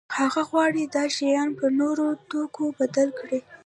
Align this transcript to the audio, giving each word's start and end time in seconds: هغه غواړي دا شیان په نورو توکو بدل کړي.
هغه 0.17 0.41
غواړي 0.49 0.83
دا 0.95 1.05
شیان 1.15 1.49
په 1.59 1.65
نورو 1.79 2.05
توکو 2.29 2.65
بدل 2.79 3.07
کړي. 3.19 3.39